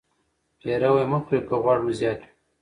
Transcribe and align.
پیروي 0.59 1.05
مه 1.11 1.17
خورئ 1.23 1.41
که 1.47 1.55
غوړ 1.63 1.77
مو 1.83 1.91
زیات 1.99 2.19
وي. 2.23 2.29